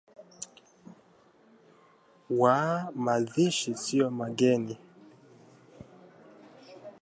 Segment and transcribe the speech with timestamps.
[2.39, 4.77] wa mazishi sio mageni